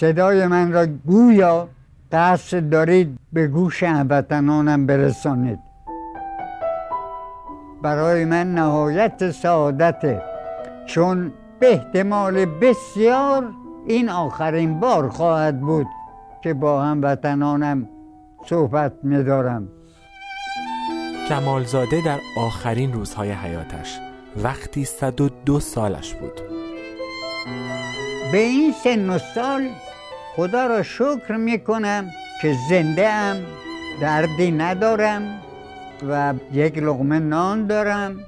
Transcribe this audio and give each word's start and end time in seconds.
صدای 0.00 0.46
من 0.46 0.72
را 0.72 0.86
گویا 0.86 1.68
قصد 2.12 2.68
دارید 2.70 3.18
به 3.32 3.46
گوش 3.46 3.82
هموطنانم 3.82 4.86
برسانید. 4.86 5.58
برای 7.82 8.24
من 8.24 8.54
نهایت 8.54 9.30
سعادته 9.30 10.22
چون 10.86 11.32
به 11.60 11.72
احتمال 11.72 12.44
بسیار 12.44 13.52
این 13.86 14.08
آخرین 14.08 14.80
بار 14.80 15.08
خواهد 15.08 15.60
بود 15.60 15.86
که 16.42 16.54
با 16.54 16.82
هموطنانم 16.82 17.88
صحبت 18.46 18.92
میدارم. 19.02 19.68
جمالزاده 21.28 22.02
در 22.04 22.18
آخرین 22.36 22.92
روزهای 22.92 23.32
حیاتش 23.32 23.98
وقتی 24.42 24.84
102 24.84 25.60
سالش 25.60 26.14
بود. 26.14 26.40
به 28.32 28.38
این 28.38 28.72
سن 28.72 29.10
و 29.10 29.18
سال 29.18 29.68
خدا 30.36 30.66
را 30.66 30.82
شکر 30.82 31.36
می‌کنم 31.36 32.10
که 32.42 32.54
زنده 32.70 33.08
ام 33.08 33.36
دردی 34.00 34.50
ندارم 34.50 35.42
و 36.08 36.34
یک 36.52 36.78
لغمه 36.78 37.18
نان 37.18 37.66
دارم. 37.66 38.20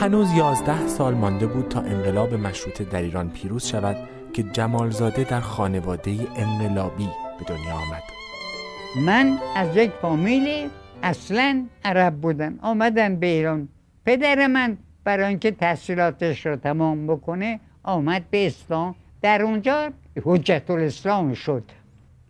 هنوز 0.00 0.32
یازده 0.32 0.86
سال 0.86 1.14
مانده 1.14 1.46
بود 1.46 1.68
تا 1.68 1.80
انقلاب 1.80 2.34
مشروطه 2.34 2.84
در 2.84 3.02
ایران 3.02 3.30
پیروز 3.30 3.66
شود 3.66 3.96
که 4.32 4.42
جمالزاده 4.42 5.24
در 5.24 5.40
خانواده 5.40 6.10
انقلابی 6.36 7.08
به 7.38 7.44
دنیا 7.48 7.74
آمد. 7.74 8.02
من 9.06 9.38
از 9.56 9.76
یک 9.76 9.90
فامیلی 10.02 10.70
اصلا 11.02 11.64
عرب 11.84 12.14
بودن 12.14 12.58
آمدن 12.62 13.16
به 13.16 13.26
ایران. 13.26 13.68
پدر 14.04 14.46
من 14.46 14.76
برای 15.04 15.26
اینکه 15.26 15.50
تحصیلاتش 15.50 16.46
رو 16.46 16.56
تمام 16.56 17.06
بکنه 17.06 17.60
آمد 17.86 18.24
به 18.30 18.46
اسلام 18.46 18.94
در 19.22 19.42
اونجا 19.42 19.90
حجت 20.24 20.70
الاسلام 20.70 21.34
شد. 21.34 21.62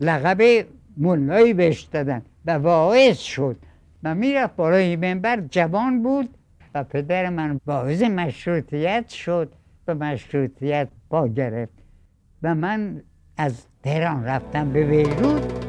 لقب 0.01 0.67
ملایی 0.97 1.55
بهش 1.55 1.81
دادن 1.81 2.23
و 2.45 2.51
واعظ 2.51 3.19
شد. 3.19 3.57
و 4.03 4.15
می‌رفت 4.15 4.57
برای 4.57 4.97
منبر 4.97 5.41
جوان 5.41 6.03
بود 6.03 6.29
و 6.75 6.85
پدر 6.85 7.31
من 7.31 7.61
باعث 7.67 8.03
مشروطیت 8.03 9.09
شد 9.09 9.53
و 9.89 9.95
مشروطیت 9.95 10.89
پا 11.11 11.29
گرفت. 11.29 11.73
و 12.43 12.55
من 12.55 13.03
از 13.37 13.67
تهران 13.83 14.25
رفتم 14.25 14.73
به 14.73 14.85
بیروت. 14.85 15.66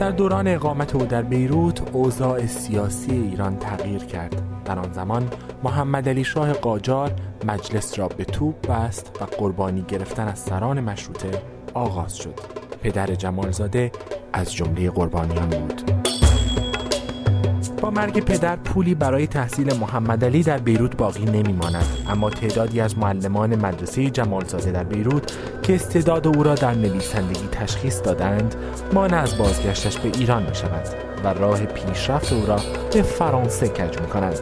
در 0.00 0.10
دوران 0.10 0.48
اقامت 0.48 0.94
او 0.94 1.04
در 1.04 1.22
بیروت 1.22 1.94
اوضاع 1.94 2.46
سیاسی 2.46 3.12
ایران 3.12 3.58
تغییر 3.58 4.04
کرد. 4.04 4.42
در 4.64 4.78
آن 4.78 4.92
زمان 4.92 5.30
محمد 5.62 6.08
علی 6.08 6.24
شاه 6.24 6.52
قاجار 6.52 7.12
مجلس 7.44 7.98
را 7.98 8.08
به 8.08 8.24
توپ 8.24 8.66
بست 8.66 9.18
و 9.20 9.24
قربانی 9.24 9.82
گرفتن 9.82 10.28
از 10.28 10.38
سران 10.38 10.80
مشروطه 10.80 11.42
آغاز 11.74 12.16
شد. 12.16 12.34
پدر 12.82 13.14
جمالزاده 13.14 13.92
از 14.32 14.54
جمله 14.54 14.90
قربانیان 14.90 15.48
بود. 15.48 16.09
با 17.80 17.90
مرگ 17.90 18.24
پدر 18.24 18.56
پولی 18.56 18.94
برای 18.94 19.26
تحصیل 19.26 19.74
محمد 19.80 20.24
علی 20.24 20.42
در 20.42 20.58
بیروت 20.58 20.96
باقی 20.96 21.24
نمی 21.24 21.52
ماند 21.52 21.84
اما 22.08 22.30
تعدادی 22.30 22.80
از 22.80 22.98
معلمان 22.98 23.56
مدرسه 23.56 24.10
جمالزاده 24.10 24.72
در 24.72 24.84
بیروت 24.84 25.38
که 25.62 25.74
استعداد 25.74 26.26
او 26.26 26.42
را 26.42 26.54
در 26.54 26.74
نویسندگی 26.74 27.48
تشخیص 27.52 28.02
دادند 28.02 28.54
مانع 28.92 29.16
از 29.16 29.38
بازگشتش 29.38 29.98
به 29.98 30.18
ایران 30.18 30.42
می 30.42 30.54
شود 30.54 30.86
و 31.24 31.28
راه 31.28 31.66
پیشرفت 31.66 32.32
او 32.32 32.46
را 32.46 32.56
به 32.92 33.02
فرانسه 33.02 33.68
کج 33.68 34.00
می 34.00 34.06
کنند 34.06 34.40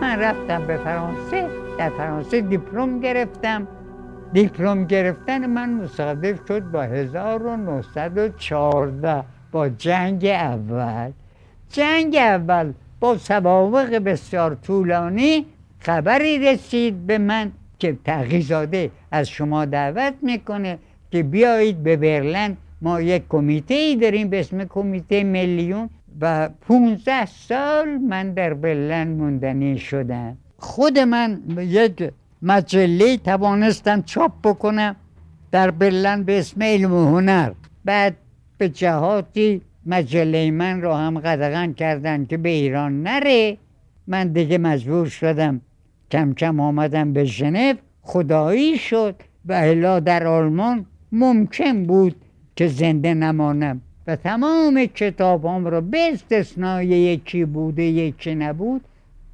من 0.00 0.18
رفتم 0.18 0.66
به 0.66 0.76
فرانسه 0.76 1.48
در 1.78 1.90
فرانسه 1.90 2.40
دیپلم 2.40 3.00
گرفتم. 3.00 3.66
دیپلم 4.32 4.84
گرفتن 4.84 5.46
من 5.46 5.70
مصادف 5.70 6.38
شد 6.48 6.70
با 6.70 6.82
1914 6.82 9.24
با 9.52 9.68
جنگ 9.68 10.24
اول. 10.24 11.12
جنگ 11.74 12.16
اول 12.16 12.72
با 13.00 13.18
سوابق 13.18 13.98
بسیار 13.98 14.54
طولانی 14.54 15.46
خبری 15.78 16.38
رسید 16.38 17.06
به 17.06 17.18
من 17.18 17.52
که 17.78 17.98
تغییزاده 18.04 18.90
از 19.10 19.28
شما 19.28 19.64
دعوت 19.64 20.14
می‌کنه 20.22 20.78
که 21.10 21.22
بیایید 21.22 21.82
به 21.82 21.96
برلن. 21.96 22.56
ما 22.82 23.00
یک 23.00 23.22
کمیته 23.28 23.74
ای 23.74 23.96
داریم 23.96 24.28
به 24.28 24.40
اسم 24.40 24.64
کمیته 24.64 25.22
میلیون 25.24 25.90
و 26.20 26.48
15 26.48 27.26
سال 27.26 27.88
من 27.88 28.32
در 28.32 28.54
برلن 28.54 29.08
موندنی 29.08 29.78
شدم. 29.78 30.36
خود 30.58 30.98
من 30.98 31.40
یک 31.58 32.10
مجله 32.42 33.16
توانستم 33.16 34.02
چاپ 34.02 34.32
بکنم 34.44 34.96
در 35.50 35.70
برلن 35.70 36.22
به 36.22 36.38
اسم 36.38 36.62
علم 36.62 36.94
و 36.94 37.04
هنر. 37.06 37.52
بعد 37.84 38.16
به 38.58 38.68
جهاتی 38.68 39.62
مجله 39.86 40.50
من 40.50 40.82
رو 40.82 40.92
هم 40.92 41.18
قدغن 41.18 41.72
کردن 41.72 42.24
که 42.24 42.36
به 42.36 42.48
ایران 42.48 43.02
نره. 43.02 43.56
من 44.06 44.28
دیگه 44.28 44.58
مجبور 44.58 45.06
شدم 45.06 45.60
کم 46.10 46.34
کم 46.34 46.60
آمدم 46.60 47.12
به 47.12 47.24
ژنو. 47.24 47.74
خدایی 48.02 48.78
شد 48.78 49.14
و 49.44 49.52
الا 49.52 50.00
در 50.00 50.26
آلمان 50.26 50.86
ممکن 51.12 51.84
بود 51.84 52.16
که 52.56 52.68
زنده 52.68 53.14
نمانم. 53.14 53.80
و 54.06 54.16
تمام 54.16 54.86
کتابام 54.86 55.66
رو 55.66 55.80
به 55.80 56.12
استثنای 56.12 56.86
یکی 56.86 57.44
بوده 57.44 57.82
یکی 57.82 58.34
نبود 58.34 58.84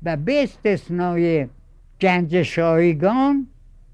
و 0.02 0.16
به 0.16 0.42
استثنای 0.42 1.46
گنج 2.00 2.42
شایگان 2.42 3.46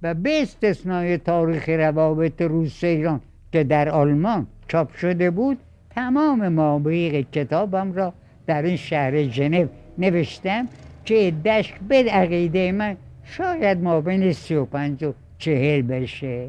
و 0.02 0.14
به 0.14 0.42
استثنای 0.42 1.18
تاریخ 1.18 1.68
روابط 1.68 2.42
روس 2.42 2.84
ایران 2.84 3.20
که 3.52 3.64
در 3.64 3.88
آلمان 3.88 4.46
چاپ 4.68 4.96
شده 4.96 5.30
بود 5.30 5.58
تمام 5.96 6.48
مابیغ 6.48 7.24
کتابم 7.32 7.92
را 7.92 8.12
در 8.46 8.62
این 8.62 8.76
شهر 8.76 9.22
ژنو 9.22 9.66
نوشتم 9.98 10.68
که 11.04 11.32
دشک 11.44 11.80
به 11.88 12.04
عقیده 12.10 12.72
من 12.72 12.96
شاید 13.24 13.82
ما 13.82 14.00
بین 14.00 14.32
سی 14.32 14.54
و 14.54 14.64
پنج 14.64 15.04
و 15.04 15.12
چهل 15.38 15.82
بشه. 15.82 16.48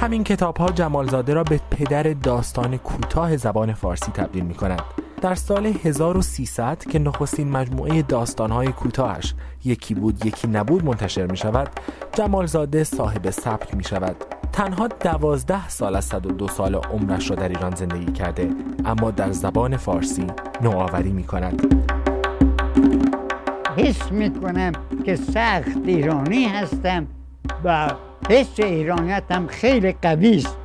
همین 0.00 0.24
کتاب 0.24 0.56
ها 0.56 0.68
جمالزاده 0.68 1.34
را 1.34 1.44
به 1.44 1.60
پدر 1.70 2.02
داستان 2.02 2.76
کوتاه 2.76 3.36
زبان 3.36 3.72
فارسی 3.72 4.12
تبدیل 4.12 4.44
می 4.44 4.54
کنند 4.54 4.82
در 5.22 5.34
سال 5.34 5.66
1300 5.66 6.78
که 6.78 6.98
نخستین 6.98 7.50
مجموعه 7.50 8.02
داستانهای 8.02 8.68
کوتاهش 8.68 9.34
یکی 9.64 9.94
بود 9.94 10.26
یکی 10.26 10.48
نبود 10.48 10.84
منتشر 10.84 11.26
می 11.26 11.36
شود 11.36 11.68
جمالزاده 12.12 12.84
صاحب 12.84 13.30
سبک 13.30 13.74
می 13.74 13.84
شود 13.84 14.33
تنها 14.54 14.88
دوازده 14.88 15.68
سال 15.68 15.96
از 15.96 16.04
102 16.04 16.48
سال 16.48 16.74
عمرش 16.74 17.30
را 17.30 17.36
در 17.36 17.48
ایران 17.48 17.74
زندگی 17.74 18.12
کرده 18.12 18.50
اما 18.84 19.10
در 19.10 19.32
زبان 19.32 19.76
فارسی 19.76 20.26
نوآوری 20.62 21.12
می 21.12 21.24
کند 21.24 21.84
حس 23.76 24.12
می 24.12 24.30
کنم 24.34 24.72
که 25.04 25.16
سخت 25.16 25.78
ایرانی 25.84 26.44
هستم 26.44 27.06
و 27.64 27.90
حس 28.30 28.60
ایرانیتم 28.60 29.46
خیلی 29.46 29.92
قوی 30.02 30.36
است. 30.36 30.56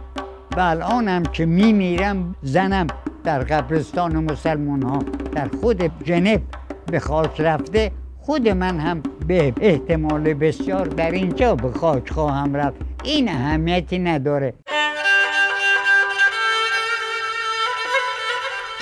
و 0.57 0.59
الانم 0.59 1.23
که 1.23 1.45
می 1.45 1.73
میرم 1.73 2.35
زنم 2.41 2.87
در 3.23 3.39
قبرستان 3.39 4.31
مسلمان 4.31 4.83
ها 4.83 4.99
در 5.31 5.47
خود 5.61 6.03
جنب 6.03 6.41
به 6.85 6.99
خاک 6.99 7.41
رفته 7.41 7.91
خود 8.19 8.49
من 8.49 8.79
هم 8.79 9.03
به 9.27 9.53
احتمال 9.61 10.33
بسیار 10.33 10.85
در 10.85 11.11
اینجا 11.11 11.55
به 11.55 11.71
خاک 11.71 12.09
خواهم 12.09 12.55
رفت. 12.55 12.88
این 13.03 13.29
اهمیتی 13.29 13.99
نداره. 13.99 14.53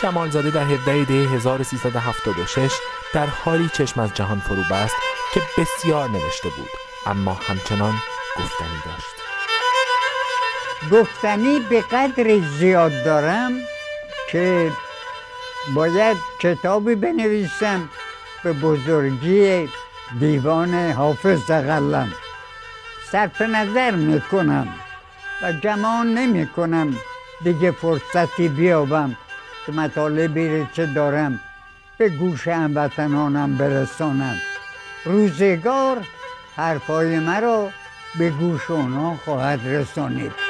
جمالزاده 0.01 0.51
در 0.51 0.63
17 0.63 1.03
دی 1.03 1.25
1376 1.25 2.71
در 3.13 3.25
حالی 3.25 3.69
چشم 3.73 3.99
از 3.99 4.13
جهان 4.13 4.39
فرو 4.39 4.63
بست 4.71 4.95
که 5.33 5.41
بسیار 5.57 6.09
نوشته 6.09 6.49
بود 6.49 6.69
اما 7.05 7.33
همچنان 7.33 7.93
گفتنی 8.37 8.81
داشت. 8.85 9.17
گفتنی 10.91 11.59
به 11.69 11.81
قدر 11.81 12.39
زیاد 12.39 12.91
دارم 13.05 13.51
که 14.31 14.71
باید 15.75 16.17
کتابی 16.39 16.95
بنویسم 16.95 17.89
به 18.43 18.53
بزرگی 18.53 19.69
دیوان 20.19 20.91
حافظ 20.91 21.39
زغلم 21.39 22.13
صرف 23.11 23.41
نظر 23.41 23.91
می‌کنم 23.91 24.67
و 25.41 25.53
گمان 25.53 26.13
نمی 26.13 26.47
کنم 26.47 26.95
دیگه 27.43 27.71
فرصتی 27.71 28.47
بیابم 28.47 29.15
که 29.65 29.71
مطالبی 29.71 30.67
چه 30.73 30.85
دارم 30.85 31.39
به 31.97 32.09
گوش 32.09 32.47
هموطنانم 32.47 33.57
برسانم. 33.57 34.37
روزگار 35.05 35.97
حرفای 36.55 37.19
مرا 37.19 37.69
به 38.19 38.29
گوش 38.29 38.71
اونا 38.71 39.15
خواهد 39.25 39.59
رسانید. 39.63 40.46